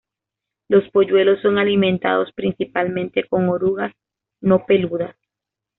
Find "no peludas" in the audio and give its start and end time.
4.41-5.15